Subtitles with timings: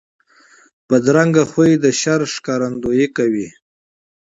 [0.87, 3.47] بدرنګه خوی د شر ښکارندویي کوي